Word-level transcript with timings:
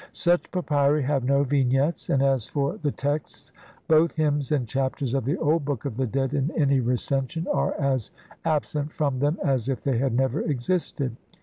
Such 0.13 0.49
papyri 0.49 1.03
have 1.03 1.23
no 1.23 1.43
Vignettes, 1.43 2.09
and 2.09 2.23
as 2.23 2.47
for 2.47 2.75
the 2.79 2.89
texts, 2.89 3.51
both 3.87 4.13
hymns 4.13 4.51
and 4.51 4.67
Chapters 4.67 5.13
of 5.13 5.25
the 5.25 5.37
old 5.37 5.63
Book 5.63 5.85
of 5.85 5.95
the 5.95 6.07
Dead 6.07 6.33
in 6.33 6.49
any 6.59 6.79
Recension 6.79 7.45
are 7.53 7.75
as 7.79 8.09
absent 8.43 8.91
from 8.93 9.19
them 9.19 9.37
as 9.43 9.69
if 9.69 9.83
they 9.83 9.99
had 9.99 10.15
never 10.15 10.41
existed. 10.41 11.15